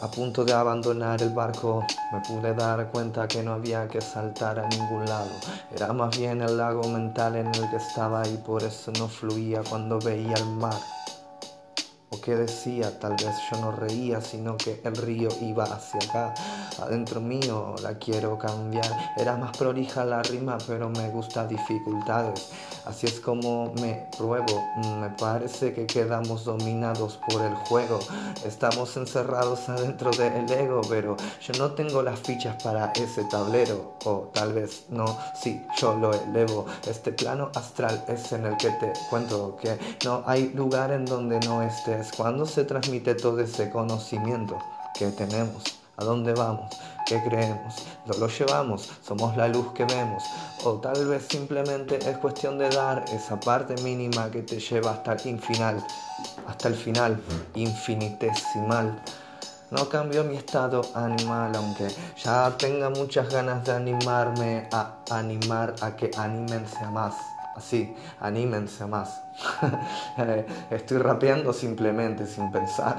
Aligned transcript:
A 0.00 0.10
punto 0.10 0.44
de 0.44 0.52
abandonar 0.52 1.20
el 1.20 1.30
barco, 1.30 1.84
me 2.10 2.20
pude 2.20 2.54
dar 2.54 2.90
cuenta 2.90 3.28
que 3.28 3.42
no 3.42 3.52
había 3.52 3.86
que 3.86 4.00
saltar 4.00 4.58
a 4.58 4.68
ningún 4.68 5.04
lado. 5.04 5.30
Era 5.74 5.92
más 5.92 6.16
bien 6.16 6.40
el 6.40 6.56
lago 6.56 6.88
mental 6.88 7.36
en 7.36 7.48
el 7.48 7.70
que 7.70 7.76
estaba 7.76 8.26
y 8.26 8.36
por 8.38 8.62
eso 8.62 8.90
no 8.92 9.08
fluía 9.08 9.62
cuando 9.68 9.98
veía 9.98 10.34
el 10.34 10.46
mar. 10.46 10.80
O 12.12 12.20
qué 12.20 12.36
decía, 12.36 12.98
tal 12.98 13.12
vez 13.12 13.34
yo 13.50 13.60
no 13.60 13.72
reía, 13.72 14.20
sino 14.20 14.56
que 14.56 14.80
el 14.84 14.96
río 14.96 15.28
iba 15.40 15.64
hacia 15.64 15.98
acá 16.00 16.34
adentro 16.80 17.20
mío 17.20 17.74
la 17.82 17.94
quiero 17.94 18.38
cambiar. 18.38 19.14
Era 19.16 19.36
más 19.36 19.56
prolija 19.56 20.04
la 20.04 20.22
rima, 20.22 20.58
pero 20.66 20.88
me 20.90 21.08
gusta 21.10 21.46
dificultades. 21.46 22.50
Así 22.84 23.06
es 23.06 23.20
como 23.20 23.72
me 23.80 24.08
pruebo. 24.16 24.62
Me 25.00 25.10
parece 25.10 25.72
que 25.72 25.86
quedamos 25.86 26.44
dominados 26.44 27.18
por 27.28 27.42
el 27.42 27.54
juego. 27.54 28.00
Estamos 28.44 28.96
encerrados 28.96 29.68
adentro 29.68 30.10
del 30.10 30.50
ego, 30.50 30.80
pero 30.88 31.16
yo 31.40 31.52
no 31.58 31.72
tengo 31.72 32.02
las 32.02 32.20
fichas 32.20 32.60
para 32.62 32.92
ese 32.92 33.24
tablero. 33.24 33.94
O 34.04 34.30
tal 34.34 34.52
vez 34.52 34.86
no, 34.90 35.04
sí, 35.34 35.64
yo 35.78 35.94
lo 35.94 36.12
elevo. 36.12 36.66
Este 36.86 37.12
plano 37.12 37.50
astral 37.54 38.04
es 38.08 38.32
en 38.32 38.46
el 38.46 38.56
que 38.56 38.70
te 38.70 38.92
cuento 39.10 39.56
que 39.56 39.78
no 40.04 40.22
hay 40.26 40.48
lugar 40.50 40.90
en 40.90 41.04
donde 41.04 41.38
no 41.40 41.62
estés. 41.62 42.01
Cuando 42.16 42.46
se 42.46 42.64
transmite 42.64 43.14
todo 43.14 43.40
ese 43.40 43.70
conocimiento 43.70 44.58
que 44.98 45.08
tenemos. 45.08 45.62
¿A 45.96 46.04
dónde 46.04 46.32
vamos? 46.32 46.74
¿Qué 47.06 47.22
creemos? 47.22 47.74
¿Lo, 48.06 48.18
lo 48.18 48.26
llevamos? 48.26 48.90
¿Somos 49.06 49.36
la 49.36 49.46
luz 49.46 49.72
que 49.74 49.84
vemos? 49.84 50.22
O 50.64 50.74
tal 50.74 51.06
vez 51.06 51.26
simplemente 51.28 51.98
es 51.98 52.16
cuestión 52.18 52.58
de 52.58 52.70
dar 52.70 53.04
esa 53.12 53.38
parte 53.38 53.74
mínima 53.82 54.30
que 54.30 54.42
te 54.42 54.58
lleva 54.58 54.92
hasta 54.92 55.12
el 55.12 55.38
final, 55.38 55.84
hasta 56.48 56.68
el 56.68 56.74
final, 56.74 57.20
infinitesimal. 57.54 59.02
No 59.70 59.88
cambio 59.88 60.24
mi 60.24 60.36
estado 60.36 60.82
animal, 60.94 61.52
aunque 61.56 61.88
ya 62.22 62.54
tenga 62.58 62.90
muchas 62.90 63.28
ganas 63.30 63.64
de 63.64 63.72
animarme 63.72 64.68
a 64.72 64.96
animar 65.10 65.74
a 65.80 65.94
que 65.96 66.10
animense 66.16 66.84
más. 66.86 67.14
Así, 67.54 67.94
anímense 68.20 68.86
más. 68.86 69.22
Estoy 70.70 70.98
rapeando 70.98 71.52
simplemente 71.52 72.26
sin 72.26 72.52
pensar 72.52 72.96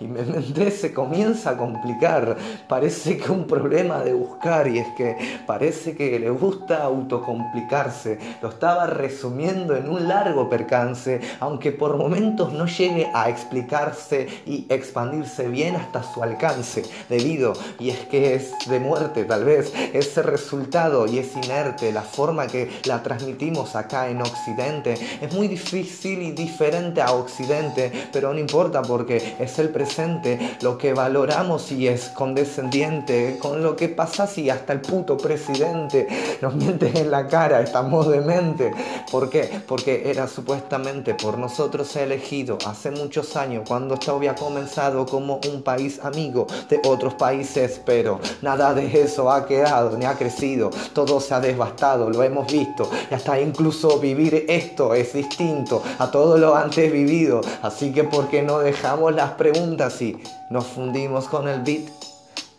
y 0.00 0.06
mi 0.06 0.22
mente 0.22 0.70
se 0.70 0.92
comienza 0.92 1.50
a 1.50 1.56
complicar. 1.56 2.36
Parece 2.66 3.18
que 3.18 3.30
un 3.30 3.46
problema 3.46 4.00
de 4.00 4.14
buscar 4.14 4.66
y 4.68 4.78
es 4.78 4.88
que 4.96 5.42
parece 5.46 5.96
que 5.96 6.18
le 6.18 6.30
gusta 6.30 6.84
autocomplicarse. 6.84 8.18
Lo 8.42 8.48
estaba 8.48 8.86
resumiendo 8.86 9.76
en 9.76 9.88
un 9.88 10.08
largo 10.08 10.48
percance, 10.48 11.20
aunque 11.40 11.72
por 11.72 11.96
momentos 11.96 12.52
no 12.52 12.66
llegue 12.66 13.10
a 13.14 13.28
explicarse 13.28 14.26
y 14.46 14.66
expandirse 14.68 15.48
bien 15.48 15.76
hasta 15.76 16.02
su 16.02 16.22
alcance. 16.22 16.82
Debido, 17.08 17.52
y 17.78 17.90
es 17.90 17.98
que 18.06 18.34
es 18.34 18.52
de 18.68 18.80
muerte 18.80 19.24
tal 19.24 19.44
vez, 19.44 19.72
ese 19.92 20.22
resultado 20.22 21.06
y 21.06 21.18
es 21.18 21.36
inerte. 21.36 21.92
La 21.92 22.02
forma 22.02 22.46
que 22.46 22.70
la 22.84 23.02
transmitimos 23.02 23.76
acá 23.78 24.08
en 24.08 24.20
Occidente 24.22 24.94
es 25.20 25.32
muy 25.32 25.48
difícil 25.48 26.22
y 26.22 26.32
diferente 26.32 27.00
a 27.00 27.12
Occidente, 27.12 27.92
pero 28.12 28.32
no 28.32 28.38
importa 28.38 28.82
porque 28.82 29.36
es 29.38 29.58
el 29.58 29.70
presente 29.70 30.56
lo 30.62 30.78
que 30.78 30.92
valoramos 30.92 31.70
y 31.72 31.88
es 31.88 32.08
condescendiente 32.10 33.38
con 33.40 33.62
lo 33.62 33.76
que 33.76 33.88
pasa 33.88 34.26
si 34.26 34.50
hasta 34.50 34.72
el 34.72 34.80
puto 34.80 35.16
presidente 35.16 36.06
nos 36.40 36.54
miente 36.54 36.90
en 36.98 37.10
la 37.10 37.26
cara, 37.26 37.60
estamos 37.60 38.08
demente. 38.08 38.72
¿Por 39.10 39.30
qué? 39.30 39.60
Porque 39.66 40.10
era 40.10 40.28
supuestamente 40.28 41.14
por 41.14 41.38
nosotros 41.38 41.94
elegido 41.96 42.58
hace 42.66 42.90
muchos 42.90 43.36
años 43.36 43.64
cuando 43.66 43.94
esto 43.94 44.16
había 44.16 44.34
comenzado 44.34 45.06
como 45.06 45.40
un 45.50 45.62
país 45.62 46.00
amigo 46.02 46.46
de 46.68 46.80
otros 46.84 47.14
países, 47.14 47.80
pero 47.84 48.20
nada 48.42 48.74
de 48.74 49.02
eso 49.02 49.30
ha 49.30 49.46
quedado 49.46 49.96
ni 49.96 50.04
ha 50.04 50.14
crecido, 50.14 50.70
todo 50.92 51.20
se 51.20 51.34
ha 51.34 51.40
devastado, 51.40 52.10
lo 52.10 52.22
hemos 52.22 52.50
visto 52.50 52.90
y 53.10 53.14
hasta 53.14 53.40
incluso 53.40 53.67
vivir 54.00 54.46
esto 54.48 54.94
es 54.94 55.12
distinto 55.12 55.82
a 55.98 56.10
todo 56.10 56.38
lo 56.38 56.54
antes 56.54 56.90
vivido. 56.90 57.40
Así 57.62 57.92
que 57.92 58.04
¿por 58.04 58.28
qué 58.28 58.42
no 58.42 58.58
dejamos 58.58 59.14
las 59.14 59.32
preguntas 59.32 60.00
y 60.00 60.16
nos 60.50 60.66
fundimos 60.66 61.28
con 61.28 61.48
el 61.48 61.60
beat? 61.62 61.88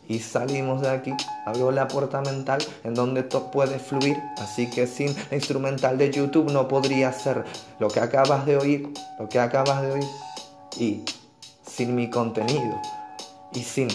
Y 0.08 0.20
salimos 0.20 0.82
de 0.82 0.90
aquí, 0.90 1.14
abro 1.46 1.72
la 1.72 1.88
puerta 1.88 2.22
mental 2.22 2.60
en 2.84 2.96
donde 2.96 3.22
todo 3.24 3.52
puede 3.52 3.78
fluir. 3.78 4.18
Así 4.38 4.70
que 4.70 4.88
sin 4.88 5.16
la 5.30 5.36
instrumental 5.38 5.98
de 5.98 6.12
YouTube 6.12 6.52
no 6.52 6.68
podría 6.68 7.14
ser 7.14 7.44
lo 7.80 7.90
que 7.90 8.00
acabas 8.00 8.46
de 8.46 8.58
oír, 8.58 8.90
lo 9.20 9.30
que 9.30 9.40
acabas 9.40 9.82
de 9.84 9.92
oír. 9.92 10.08
Y 10.80 11.04
sin 11.64 11.96
mi 11.96 12.10
contenido, 12.10 12.80
y 13.54 13.62
sin 13.62 13.88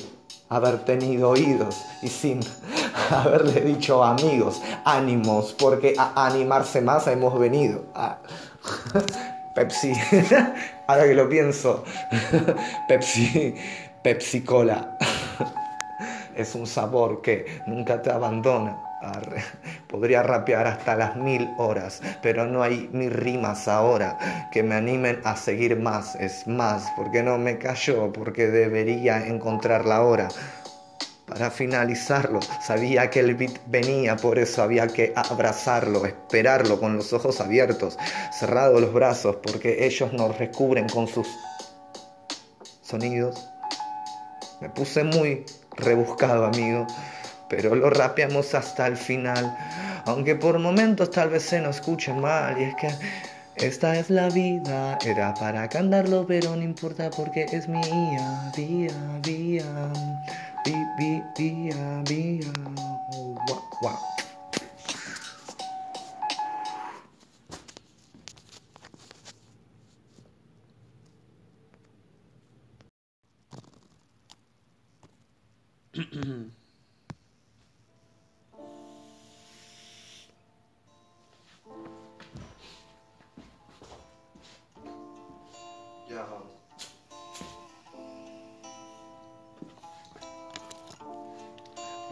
haber 0.48 0.84
tenido 0.84 1.30
oídos, 1.30 1.76
y 2.02 2.08
sin 2.08 2.40
haberle 3.10 3.60
dicho 3.60 4.02
amigos, 4.02 4.62
ánimos, 4.84 5.52
porque 5.52 5.94
a 5.98 6.26
animarse 6.26 6.80
más 6.80 7.06
hemos 7.06 7.38
venido. 7.38 7.84
A... 7.94 8.18
Pepsi, 9.54 9.92
ahora 10.88 11.04
que 11.04 11.14
lo 11.14 11.28
pienso, 11.28 11.84
Pepsi, 12.88 13.54
Pepsi 14.02 14.40
Cola. 14.42 14.98
Es 16.34 16.56
un 16.56 16.66
sabor 16.66 17.22
que 17.22 17.60
nunca 17.66 18.02
te 18.02 18.10
abandona. 18.10 18.76
Podría 19.86 20.24
rapear 20.24 20.66
hasta 20.66 20.96
las 20.96 21.14
mil 21.14 21.48
horas, 21.58 22.02
pero 22.20 22.46
no 22.46 22.64
hay 22.64 22.88
ni 22.92 23.08
rimas 23.08 23.68
ahora 23.68 24.48
que 24.50 24.64
me 24.64 24.74
animen 24.74 25.20
a 25.22 25.36
seguir 25.36 25.78
más. 25.78 26.16
Es 26.16 26.48
más, 26.48 26.90
porque 26.96 27.22
no 27.22 27.38
me 27.38 27.56
callo, 27.56 28.12
porque 28.12 28.48
debería 28.48 29.24
encontrar 29.24 29.84
la 29.84 30.02
hora 30.02 30.28
para 31.34 31.50
finalizarlo. 31.50 32.38
Sabía 32.64 33.10
que 33.10 33.18
el 33.18 33.34
beat 33.34 33.58
venía, 33.66 34.14
por 34.14 34.38
eso 34.38 34.62
había 34.62 34.86
que 34.86 35.12
abrazarlo, 35.16 36.06
esperarlo 36.06 36.78
con 36.78 36.96
los 36.96 37.12
ojos 37.12 37.40
abiertos, 37.40 37.98
cerrados 38.38 38.80
los 38.80 38.92
brazos, 38.92 39.36
porque 39.42 39.84
ellos 39.84 40.12
nos 40.12 40.38
recubren 40.38 40.88
con 40.88 41.08
sus 41.08 41.26
sonidos. 42.82 43.48
Me 44.60 44.70
puse 44.70 45.02
muy 45.02 45.44
rebuscado, 45.76 46.44
amigo, 46.46 46.86
pero 47.48 47.74
lo 47.74 47.90
rapeamos 47.90 48.54
hasta 48.54 48.86
el 48.86 48.96
final, 48.96 49.58
aunque 50.06 50.36
por 50.36 50.60
momentos 50.60 51.10
tal 51.10 51.30
vez 51.30 51.42
se 51.42 51.60
nos 51.60 51.76
escuche 51.76 52.12
mal, 52.12 52.60
y 52.60 52.64
es 52.64 52.74
que 52.76 52.88
esta 53.56 53.98
es 53.98 54.10
la 54.10 54.28
vida, 54.30 54.98
era 55.04 55.34
para 55.34 55.68
cantarlo, 55.68 56.26
pero 56.26 56.56
no 56.56 56.62
importa 56.62 57.10
porque 57.10 57.46
es 57.52 57.68
mía, 57.68 58.50
vía, 58.56 59.20
vía. 59.22 59.92
Bi, 60.64 61.22
vía, 61.36 62.02
vía. 62.08 62.52
Wow, 63.12 63.62
wow. 63.82 63.98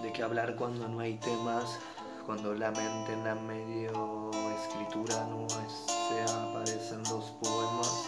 De 0.03 0.13
qué 0.13 0.23
hablar 0.23 0.57
cuando 0.57 0.89
no 0.89 1.01
hay 1.01 1.15
temas, 1.19 1.79
cuando 2.27 2.55
la 2.55 2.71
mente 2.73 3.13
en 3.13 3.25
la 3.25 3.35
medio 3.35 4.31
escritura 4.63 5.27
no 5.31 5.47
se 5.49 6.23
aparecen 6.23 7.03
los 7.11 7.31
poemas, 7.41 8.05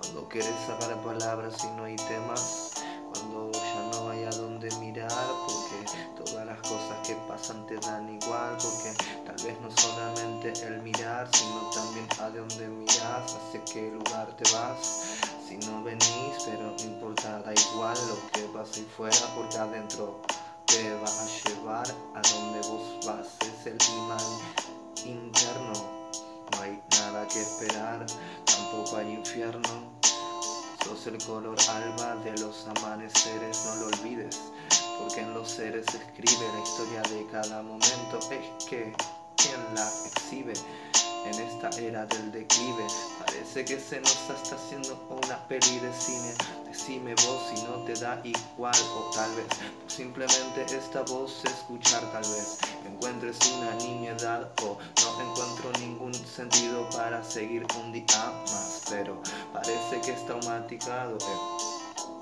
cuando 0.00 0.28
quieres 0.28 0.54
sacar 0.66 1.00
palabras 1.02 1.62
y 1.64 1.68
no 1.76 1.84
hay 1.84 1.96
temas, 1.96 2.72
cuando 3.12 3.50
ya 3.52 3.90
no 3.92 4.10
hay 4.10 4.24
a 4.24 4.30
dónde 4.30 4.74
mirar, 4.76 5.08
porque 5.46 6.24
todas 6.24 6.46
las 6.46 6.58
cosas 6.60 7.06
que 7.06 7.14
pasan 7.28 7.66
te 7.66 7.76
dan 7.76 8.08
igual, 8.08 8.56
porque 8.56 8.92
tal 9.24 9.36
vez 9.44 9.60
no 9.60 9.70
solamente 9.76 10.52
el 10.66 10.82
mirar, 10.82 11.28
sino 11.34 11.70
también 11.70 12.06
a 12.20 12.30
dónde 12.30 12.68
miras, 12.68 13.36
hacia 13.36 13.64
qué 13.72 13.90
lugar 13.90 14.34
te 14.36 14.50
vas. 14.52 15.20
Si 15.46 15.56
no 15.66 15.82
venís, 15.82 16.42
pero 16.46 16.70
no 16.70 16.84
importa, 16.84 17.40
da 17.40 17.52
igual 17.52 17.96
lo 18.08 18.30
que 18.32 18.40
pasa 18.48 18.80
ahí 18.80 18.86
fuera, 18.96 19.34
porque 19.36 19.58
adentro 19.58 20.20
te 20.74 20.92
va 20.96 21.06
a 21.06 21.26
llevar 21.26 21.86
a 22.14 22.22
donde 22.34 22.68
vos 22.68 23.06
vas, 23.06 23.28
es 23.42 23.66
el 23.66 23.78
imán 23.96 24.18
interno. 25.04 25.72
No 26.50 26.60
hay 26.60 26.82
nada 26.98 27.28
que 27.28 27.40
esperar, 27.40 28.04
tampoco 28.44 28.96
hay 28.96 29.12
infierno. 29.12 29.68
Sos 30.84 31.06
el 31.06 31.18
color 31.24 31.56
alba 31.68 32.16
de 32.24 32.36
los 32.38 32.66
amaneceres, 32.66 33.64
no 33.66 33.76
lo 33.76 33.86
olvides, 33.86 34.40
porque 34.98 35.20
en 35.20 35.32
los 35.32 35.48
seres 35.48 35.86
se 35.90 35.98
escribe 35.98 36.44
la 36.52 36.62
historia 36.62 37.02
de 37.02 37.26
cada 37.30 37.62
momento. 37.62 38.18
Es 38.30 38.64
que 38.64 38.92
quien 39.36 39.74
la 39.76 39.88
exhibe 40.06 40.54
en 41.24 41.34
esta 41.34 41.70
era 41.78 42.04
del 42.06 42.32
declive 42.32 42.86
parece 43.34 43.64
que 43.64 43.80
se 43.80 44.00
nos 44.00 44.30
está 44.30 44.54
haciendo 44.54 44.94
una 45.10 45.48
peli 45.48 45.80
de 45.80 45.92
cine. 45.92 46.34
Decime 46.66 47.14
vos 47.26 47.42
si 47.52 47.62
no 47.64 47.84
te 47.84 47.94
da 47.94 48.20
igual 48.22 48.74
o 48.96 49.10
tal 49.14 49.34
vez 49.34 49.46
simplemente 49.88 50.64
esta 50.66 51.02
voz 51.02 51.44
escuchar 51.44 52.00
tal 52.12 52.22
vez 52.22 52.58
encuentres 52.86 53.38
una 53.56 53.74
nimiedad 53.74 54.50
o 54.62 54.78
no 54.78 55.30
encuentro 55.30 55.72
ningún 55.80 56.14
sentido 56.14 56.88
para 56.90 57.24
seguir 57.24 57.66
un 57.80 57.92
día 57.92 58.04
más. 58.46 58.82
Pero 58.88 59.20
parece 59.52 60.00
que 60.00 60.12
está 60.12 60.34
automatizado. 60.34 61.18
Eh. 61.18 61.74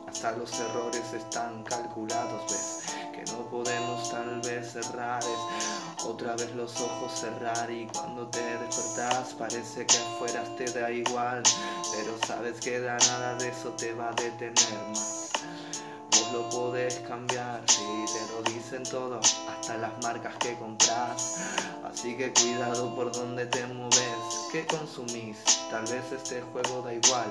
Hasta 0.08 0.32
los 0.32 0.52
errores 0.60 1.12
están 1.12 1.62
calculados, 1.64 2.42
ves 2.50 2.82
que 3.12 3.32
no 3.32 3.46
podemos 3.50 4.10
tal 4.10 4.40
vez 4.40 4.72
cerrar 4.72 5.22
otra 6.06 6.34
vez 6.36 6.54
los 6.54 6.80
ojos 6.80 7.12
cerrar 7.12 7.70
y 7.70 7.86
cuando 7.86 8.26
te 8.28 8.42
despertás 8.58 9.34
parece 9.34 9.86
que 9.86 9.96
afuera 9.96 10.44
te 10.56 10.64
da 10.72 10.90
igual, 10.90 11.42
pero 11.94 12.16
sabes 12.26 12.60
que 12.60 12.80
da 12.80 12.96
nada 12.98 13.34
de 13.36 13.48
eso 13.48 13.70
te 13.70 13.92
va 13.94 14.10
a 14.10 14.12
detener 14.12 14.88
más. 14.88 15.30
Vos 16.10 16.32
lo 16.32 16.50
podés 16.50 16.98
cambiar, 17.00 17.62
si 17.68 17.84
te 18.12 18.32
lo 18.32 18.42
dicen 18.54 18.82
todo, 18.84 19.20
hasta 19.48 19.78
las 19.78 19.92
marcas 20.02 20.34
que 20.36 20.56
compras. 20.58 21.40
Así 21.84 22.16
que 22.16 22.32
cuidado 22.32 22.94
por 22.94 23.12
donde 23.12 23.46
te 23.46 23.66
mueves, 23.66 24.48
que 24.50 24.66
consumís. 24.66 25.38
Tal 25.70 25.84
vez 25.86 26.12
este 26.12 26.42
juego 26.42 26.82
da 26.82 26.92
igual, 26.92 27.28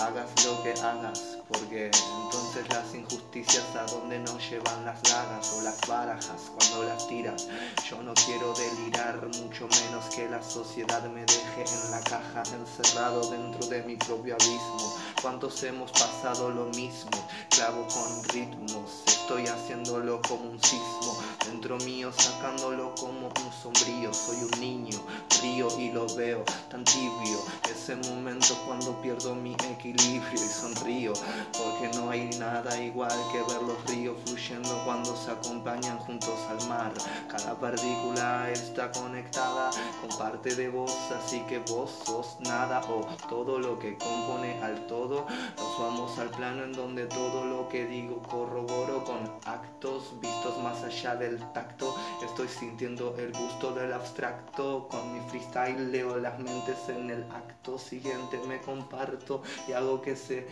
hagas 0.00 0.30
lo 0.44 0.62
que 0.62 0.72
hagas, 0.80 1.38
porque 1.48 1.90
entonces 2.24 2.68
las 2.70 2.94
injusticias 2.94 3.64
a 3.76 3.84
donde 3.84 4.18
nos 4.20 4.50
llevan 4.50 4.84
las 4.84 5.02
dagas 5.02 5.52
o 5.58 5.62
las 5.62 5.78
barajas 5.86 6.50
cuando 6.56 6.84
las 6.84 7.06
tiras. 7.06 7.48
Yo 7.88 8.02
no 8.02 8.14
quiero 8.14 8.54
delirar, 8.54 9.20
mucho 9.42 9.68
menos 9.68 10.04
que 10.14 10.28
la 10.28 10.42
sociedad 10.42 11.02
me 11.10 11.20
deje 11.20 11.64
en 11.66 11.90
la 11.90 12.00
caja 12.00 12.42
encerrado 12.54 13.30
dentro 13.30 13.66
de 13.68 13.82
mi 13.82 13.96
propio 13.96 14.34
abismo. 14.34 14.96
¿Cuántos 15.20 15.62
hemos 15.64 15.90
pasado 15.92 16.50
lo 16.50 16.66
mismo? 16.66 17.10
Clavo 17.50 17.86
con 17.88 18.24
ritmos, 18.30 19.02
estoy 19.06 19.46
haciéndolo 19.46 20.20
como 20.22 20.50
un 20.50 20.62
sismo. 20.62 21.19
Dentro 21.50 21.78
mío 21.78 22.12
sacándolo 22.16 22.94
como 22.94 23.26
un 23.26 23.52
sombrío. 23.60 24.14
Soy 24.14 24.36
un 24.36 24.60
niño, 24.60 24.98
río 25.42 25.66
y 25.78 25.90
lo 25.90 26.06
veo 26.14 26.44
tan 26.70 26.84
tibio. 26.84 27.38
Ese 27.68 27.96
momento 27.96 28.56
cuando 28.66 28.94
pierdo 29.02 29.34
mi 29.34 29.54
equilibrio 29.54 30.32
y 30.32 30.38
sonrío 30.38 31.12
porque 31.52 31.90
no 31.98 32.08
hay 32.08 32.30
nada 32.38 32.80
igual 32.80 33.12
que 33.32 33.42
ver 33.52 33.62
los 33.62 33.84
ríos 33.86 34.16
fluyendo 34.24 34.80
cuando 34.84 35.16
se 35.16 35.32
acompañan 35.32 35.98
juntos 35.98 36.38
al 36.48 36.68
mar. 36.68 36.92
Cada 37.28 37.58
partícula 37.58 38.48
está 38.52 38.92
conectada 38.92 39.70
con 40.00 40.16
parte 40.16 40.54
de 40.54 40.68
vos, 40.68 40.94
así 41.18 41.40
que 41.48 41.58
vos 41.58 41.90
sos 42.06 42.36
nada 42.40 42.80
o 42.88 43.04
todo 43.28 43.58
lo 43.58 43.76
que 43.78 43.98
compone 43.98 44.62
al 44.62 44.86
todo. 44.86 45.26
Nos 45.56 45.78
vamos 45.80 46.16
al 46.20 46.30
plano 46.30 46.62
en 46.62 46.72
donde 46.72 47.06
todo 47.06 47.44
lo 47.44 47.68
que 47.68 47.86
digo 47.86 48.22
corroboro 48.22 49.04
con 49.04 49.18
actos 49.46 50.14
vistos 50.20 50.56
más 50.62 50.82
allá 50.84 51.16
del 51.16 51.39
tacto. 51.52 51.96
Estoy 52.22 52.48
sintiendo 52.48 53.16
el 53.16 53.32
gusto 53.32 53.74
del 53.74 53.92
abstracto. 53.92 54.88
Con 54.88 55.12
mi 55.12 55.20
freestyle 55.28 55.90
leo 55.90 56.16
las 56.16 56.38
mentes 56.38 56.88
en 56.88 57.10
el 57.10 57.22
acto 57.30 57.78
siguiente. 57.78 58.40
Me 58.46 58.60
comparto 58.60 59.42
y 59.68 59.72
hago 59.72 60.00
que 60.00 60.16
se 60.16 60.46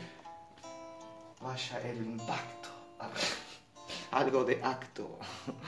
vaya 1.40 1.81
el 1.82 2.05
impacto, 2.05 2.69
algo 4.12 4.44
de 4.44 4.62
acto. 4.62 5.19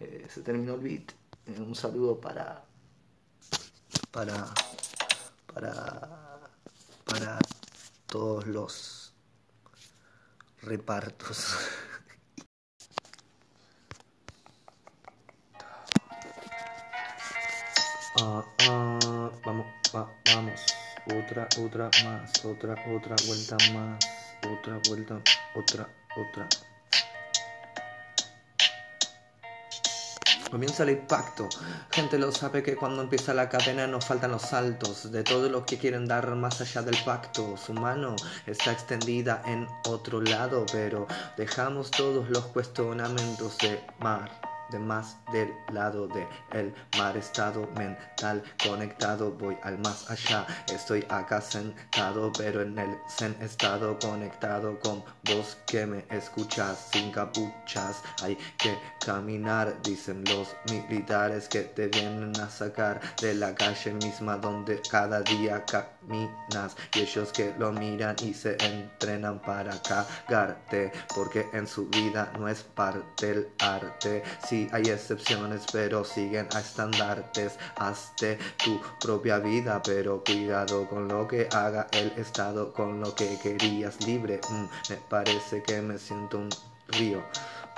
Eh, 0.00 0.26
se 0.28 0.42
terminó 0.42 0.74
el 0.74 0.80
beat. 0.80 1.12
Eh, 1.46 1.60
un 1.60 1.76
saludo 1.76 2.20
para, 2.20 2.64
para, 4.10 4.52
para, 5.54 6.40
para 7.04 7.38
todos 8.06 8.44
los 8.48 9.14
repartos. 10.62 11.56
Ah, 18.20 18.44
ah, 18.68 19.30
vamos, 19.44 19.66
vamos, 19.92 20.60
otra, 21.06 21.48
otra 21.58 21.90
más, 22.04 22.44
otra, 22.44 22.74
otra 22.94 23.16
vuelta 23.26 23.56
más 23.72 23.98
otra 24.52 24.78
vuelta, 24.88 25.20
otra, 25.54 25.88
otra. 26.16 26.48
Comienza 30.50 30.84
el 30.84 30.90
impacto. 30.90 31.48
Gente 31.90 32.18
lo 32.18 32.30
sabe 32.30 32.62
que 32.62 32.76
cuando 32.76 33.02
empieza 33.02 33.34
la 33.34 33.48
cadena 33.48 33.86
nos 33.88 34.04
faltan 34.04 34.30
los 34.30 34.42
saltos 34.42 35.10
de 35.10 35.24
todos 35.24 35.50
los 35.50 35.64
que 35.64 35.78
quieren 35.78 36.06
dar 36.06 36.32
más 36.36 36.60
allá 36.60 36.82
del 36.82 36.96
pacto. 37.04 37.56
Su 37.56 37.72
mano 37.72 38.14
está 38.46 38.70
extendida 38.70 39.42
en 39.46 39.66
otro 39.88 40.20
lado, 40.20 40.64
pero 40.70 41.08
dejamos 41.36 41.90
todos 41.90 42.28
los 42.30 42.46
cuestionamientos 42.46 43.58
de 43.58 43.84
mar 43.98 44.53
de 44.74 44.80
más 44.80 45.16
del 45.30 45.54
lado 45.72 46.08
de 46.08 46.26
el 46.50 46.74
mar 46.98 47.16
estado 47.16 47.68
mental 47.76 48.42
conectado. 48.66 49.30
Voy 49.30 49.56
al 49.62 49.78
más 49.78 50.10
allá. 50.10 50.46
Estoy 50.66 51.06
acá 51.08 51.40
sentado 51.40 52.32
pero 52.36 52.62
en 52.62 52.76
el 52.76 52.96
zen 53.08 53.36
estado 53.40 53.96
conectado 54.00 54.78
con 54.80 55.04
vos 55.24 55.56
que 55.66 55.86
me 55.86 56.04
escuchas. 56.10 56.88
Sin 56.92 57.12
capuchas 57.12 58.02
hay 58.22 58.36
que 58.58 58.76
caminar 59.04 59.80
dicen 59.82 60.24
los 60.24 60.56
militares 60.68 61.48
que 61.48 61.60
te 61.60 61.86
vienen 61.86 62.32
a 62.40 62.50
sacar 62.50 63.00
de 63.20 63.34
la 63.34 63.54
calle 63.54 63.92
misma 63.94 64.38
donde 64.38 64.82
cada 64.90 65.22
día 65.22 65.64
y 66.12 66.28
ellos 66.98 67.32
que 67.32 67.54
lo 67.58 67.72
miran 67.72 68.16
y 68.22 68.34
se 68.34 68.56
entrenan 68.64 69.40
para 69.40 69.80
cagarte 69.82 70.92
porque 71.14 71.46
en 71.52 71.66
su 71.66 71.86
vida 71.88 72.32
no 72.38 72.48
es 72.48 72.62
parte 72.62 73.26
del 73.26 73.48
arte 73.58 74.22
hay 74.72 74.82
excepciones, 74.90 75.62
pero 75.72 76.04
siguen 76.04 76.48
a 76.54 76.60
estandartes. 76.60 77.58
Hazte 77.76 78.38
tu 78.62 78.80
propia 79.00 79.38
vida, 79.38 79.82
pero 79.82 80.22
cuidado 80.24 80.88
con 80.88 81.08
lo 81.08 81.26
que 81.26 81.48
haga 81.52 81.88
el 81.92 82.12
Estado, 82.16 82.72
con 82.72 83.00
lo 83.00 83.14
que 83.14 83.38
querías 83.42 84.04
libre. 84.06 84.40
Mm, 84.50 84.64
me 84.90 84.96
parece 85.08 85.62
que 85.62 85.80
me 85.80 85.98
siento 85.98 86.38
un 86.38 86.50
río 86.88 87.22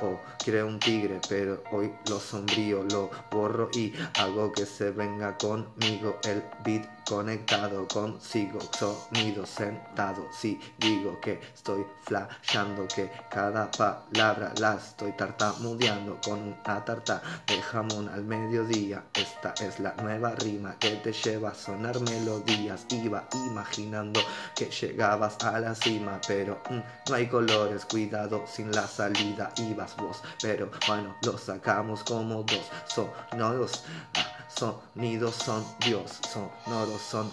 o 0.02 0.18
creo 0.44 0.66
un 0.66 0.78
tigre, 0.78 1.20
pero 1.28 1.62
hoy 1.70 1.92
lo 2.08 2.20
sombrío, 2.20 2.82
lo 2.82 3.10
borro 3.30 3.70
y 3.72 3.94
hago 4.18 4.52
que 4.52 4.66
se 4.66 4.90
venga 4.90 5.36
conmigo 5.38 6.18
el 6.24 6.42
beat 6.64 6.95
conectado 7.06 7.86
consigo, 7.86 8.58
sonido 8.76 9.46
sentado. 9.46 10.26
Si 10.32 10.60
digo 10.78 11.18
que 11.20 11.40
estoy 11.54 11.86
flashando, 12.02 12.86
que 12.88 13.10
cada 13.30 13.70
palabra 13.70 14.52
la 14.58 14.74
estoy 14.74 15.12
tartamudeando 15.12 16.20
con 16.22 16.40
una 16.42 16.84
tarta 16.84 17.22
de 17.46 17.62
jamón 17.62 18.08
al 18.08 18.24
mediodía. 18.24 19.04
Esta 19.14 19.54
es 19.64 19.78
la 19.78 19.94
nueva 20.02 20.34
rima 20.34 20.76
que 20.78 20.96
te 20.96 21.12
lleva 21.12 21.50
a 21.50 21.54
sonar 21.54 22.00
melodías. 22.00 22.86
Iba 22.90 23.28
imaginando 23.32 24.20
que 24.56 24.66
llegabas 24.66 25.42
a 25.44 25.60
la 25.60 25.74
cima, 25.74 26.20
pero 26.26 26.60
mm, 26.68 27.10
no 27.10 27.14
hay 27.14 27.28
colores, 27.28 27.84
cuidado 27.84 28.44
sin 28.46 28.72
la 28.72 28.86
salida. 28.86 29.52
Ibas 29.58 29.96
vos, 29.96 30.22
pero 30.42 30.70
bueno, 30.88 31.16
lo 31.22 31.38
sacamos 31.38 32.02
como 32.02 32.42
dos 32.42 32.66
sonoros. 32.88 33.84
Ah, 34.14 34.25
sonidos 34.56 35.34
son 35.34 35.64
Dios, 35.84 36.20
sonoros 36.32 37.00
son 37.00 37.30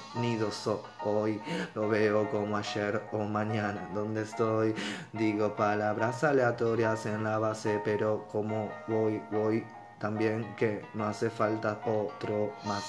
hoy. 1.06 1.42
Lo 1.74 1.88
veo 1.88 2.30
como 2.30 2.58
ayer 2.58 3.02
o 3.12 3.20
mañana, 3.20 3.90
donde 3.94 4.24
estoy. 4.24 4.76
Digo 5.14 5.56
palabras 5.56 6.24
aleatorias 6.24 7.06
en 7.06 7.24
la 7.24 7.38
base, 7.40 7.82
pero 7.84 8.28
como 8.32 8.72
voy, 8.88 9.22
voy 9.32 9.66
también 10.00 10.56
que 10.56 10.86
no 10.94 11.06
hace 11.06 11.30
falta 11.30 11.80
otro 11.86 12.54
más 12.66 12.84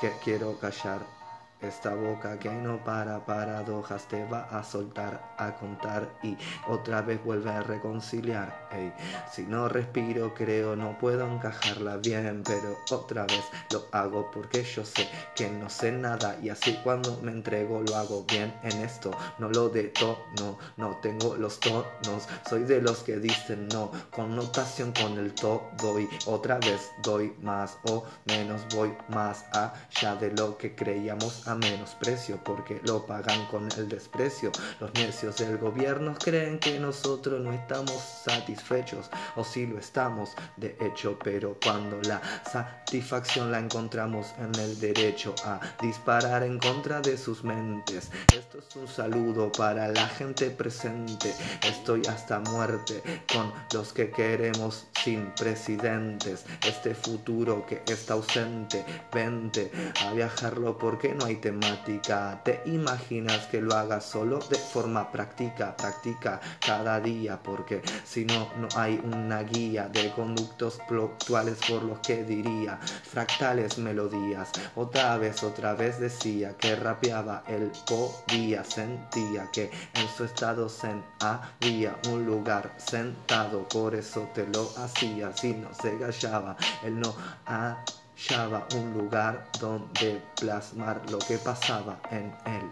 que 0.00 0.12
quiero 0.24 0.58
callar 0.58 1.19
esta 1.62 1.94
boca 1.94 2.38
que 2.38 2.50
no 2.50 2.82
para 2.84 3.24
paradojas 3.24 4.06
te 4.08 4.24
va 4.24 4.44
a 4.50 4.62
soltar, 4.64 5.34
a 5.36 5.54
contar 5.56 6.08
y 6.22 6.36
otra 6.68 7.02
vez 7.02 7.22
vuelve 7.24 7.50
a 7.50 7.62
reconciliar. 7.62 8.68
Ey, 8.72 8.92
si 9.30 9.42
no 9.42 9.68
respiro 9.68 10.32
creo 10.34 10.76
no 10.76 10.96
puedo 10.98 11.26
encajarla 11.26 11.98
bien, 11.98 12.42
pero 12.46 12.76
otra 12.90 13.24
vez 13.24 13.44
lo 13.72 13.84
hago 13.92 14.30
porque 14.30 14.62
yo 14.62 14.84
sé 14.84 15.08
que 15.34 15.50
no 15.50 15.68
sé 15.68 15.92
nada 15.92 16.38
y 16.42 16.48
así 16.48 16.78
cuando 16.82 17.18
me 17.22 17.30
entrego 17.30 17.82
lo 17.82 17.96
hago 17.96 18.24
bien 18.24 18.54
en 18.62 18.80
esto. 18.82 19.10
No 19.38 19.48
lo 19.48 19.68
detono, 19.68 20.58
no 20.76 20.96
tengo 21.02 21.36
los 21.36 21.60
tonos, 21.60 22.28
soy 22.48 22.64
de 22.64 22.80
los 22.80 23.02
que 23.02 23.16
dicen 23.16 23.68
no, 23.68 23.90
connotación 24.10 24.92
con 24.92 25.18
el 25.18 25.34
todo 25.34 26.00
y 26.00 26.08
otra 26.26 26.58
vez 26.58 26.90
doy 27.02 27.34
más 27.42 27.76
o 27.84 28.04
menos 28.24 28.62
voy 28.74 28.92
más 29.08 29.44
allá 29.52 30.16
de 30.16 30.32
lo 30.32 30.56
que 30.56 30.74
creíamos 30.74 31.46
a 31.50 31.54
menos 31.56 31.96
precio 31.98 32.38
porque 32.44 32.80
lo 32.84 33.04
pagan 33.06 33.46
con 33.46 33.68
el 33.76 33.88
desprecio. 33.88 34.52
Los 34.78 34.94
necios 34.94 35.36
del 35.36 35.58
gobierno 35.58 36.14
creen 36.14 36.58
que 36.58 36.78
nosotros 36.78 37.40
no 37.40 37.52
estamos 37.52 38.00
satisfechos 38.24 39.10
o 39.36 39.44
si 39.44 39.66
lo 39.66 39.78
estamos 39.78 40.30
de 40.56 40.76
hecho, 40.80 41.18
pero 41.22 41.56
cuando 41.62 42.00
la 42.02 42.20
satisfacción 42.50 43.50
la 43.50 43.58
encontramos 43.58 44.28
en 44.38 44.54
el 44.60 44.78
derecho 44.78 45.34
a 45.44 45.60
disparar 45.82 46.42
en 46.44 46.58
contra 46.58 47.00
de 47.00 47.18
sus 47.18 47.42
mentes. 47.42 48.10
Esto 48.32 48.58
es 48.58 48.76
un 48.76 48.86
saludo 48.86 49.50
para 49.50 49.88
la 49.88 50.06
gente 50.06 50.50
presente. 50.50 51.34
Estoy 51.62 52.02
hasta 52.06 52.38
muerte 52.40 53.02
con 53.32 53.52
los 53.74 53.92
que 53.92 54.10
queremos 54.10 54.86
sin 55.04 55.32
presidentes. 55.32 56.44
Este 56.66 56.94
futuro 56.94 57.64
que 57.66 57.82
está 57.86 58.14
ausente, 58.14 58.84
vente 59.12 59.70
a 60.04 60.12
viajarlo 60.12 60.76
porque 60.78 61.14
no 61.14 61.26
hay 61.26 61.36
temática. 61.36 62.40
Te 62.44 62.62
imaginas 62.66 63.46
que 63.46 63.60
lo 63.60 63.74
hagas 63.74 64.04
solo 64.04 64.38
de 64.38 64.56
forma 64.56 65.10
práctica, 65.10 65.76
práctica 65.76 66.40
cada 66.64 67.00
día 67.00 67.40
porque 67.42 67.82
si 68.04 68.24
no, 68.24 68.50
no 68.58 68.68
hay 68.76 69.00
una 69.04 69.42
guía 69.42 69.88
de 69.88 70.10
conductos 70.12 70.78
actuales 70.90 71.58
por 71.68 71.82
los 71.82 71.98
que 72.00 72.24
diría 72.24 72.78
fractales 72.78 73.78
melodías. 73.78 74.50
Otra 74.74 75.16
vez, 75.18 75.42
otra 75.42 75.74
vez 75.74 76.00
decía 76.00 76.56
que 76.56 76.76
rapeaba 76.76 77.44
el 77.46 77.70
podía, 77.86 78.64
sentía 78.64 79.48
que 79.52 79.70
en 79.94 80.08
su 80.16 80.24
estado 80.24 80.68
zen 80.68 81.02
había 81.20 81.96
un 82.08 82.26
lugar 82.26 82.74
sentado, 82.78 83.68
por 83.68 83.94
eso 83.94 84.28
te 84.34 84.46
lo 84.46 84.70
hacía, 84.76 84.89
si 84.96 85.54
no 85.54 85.72
se 85.74 85.96
gallaba, 85.98 86.56
él 86.82 87.00
no 87.00 87.14
hallaba 87.46 88.66
un 88.74 88.92
lugar 88.92 89.46
donde 89.58 90.22
plasmar 90.38 91.02
lo 91.10 91.18
que 91.18 91.38
pasaba 91.38 91.98
en 92.10 92.34
él 92.46 92.70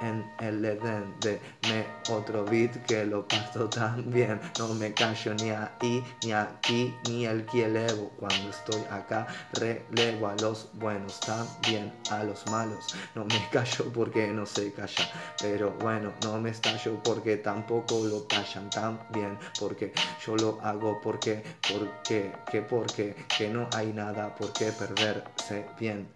en 0.00 0.30
el 0.40 0.64
Edén 0.64 1.14
de 1.20 1.40
me 1.68 1.86
otro 2.14 2.44
beat 2.44 2.84
que 2.86 3.04
lo 3.04 3.26
paso 3.26 3.68
tan 3.68 4.10
bien. 4.10 4.40
No 4.58 4.68
me 4.74 4.92
callo 4.92 5.34
ni 5.34 5.50
ahí 5.50 6.04
ni 6.22 6.32
aquí 6.32 6.94
ni 7.08 7.26
el 7.26 7.44
que 7.46 7.64
elevo. 7.64 8.10
Cuando 8.18 8.50
estoy 8.50 8.82
acá 8.90 9.26
relevo 9.52 10.28
a 10.28 10.36
los 10.36 10.68
buenos 10.74 11.20
también 11.20 11.92
a 12.10 12.22
los 12.24 12.46
malos. 12.46 12.94
No 13.14 13.24
me 13.24 13.48
callo 13.50 13.92
porque 13.92 14.28
no 14.28 14.46
se 14.46 14.72
calla 14.72 15.08
pero 15.40 15.70
bueno 15.80 16.12
no 16.22 16.40
me 16.40 16.50
estallo 16.50 17.00
porque 17.02 17.36
tampoco 17.36 18.04
lo 18.04 18.26
callan 18.26 18.70
tan 18.70 19.00
bien 19.10 19.38
porque 19.58 19.92
yo 20.24 20.36
lo 20.36 20.60
hago 20.62 21.00
porque 21.00 21.42
porque 21.72 22.32
que 22.50 22.62
porque 22.62 23.14
que 23.36 23.48
no 23.48 23.68
hay 23.72 23.92
nada 23.92 24.34
por 24.34 24.52
qué 24.52 24.72
perderse 24.72 25.66
bien. 25.78 26.08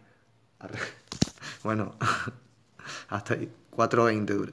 Bueno 1.62 1.94
hasta 3.08 3.34
ahí 3.34 3.62
4.20 3.76 4.25
dura. 4.26 4.52